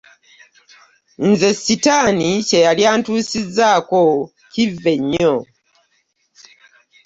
[1.27, 4.01] Nze Setaani kye yali antuusizzaako
[4.51, 5.35] kivve nnyo.